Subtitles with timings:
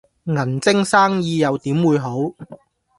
[0.23, 2.15] 銀晶生意又點會好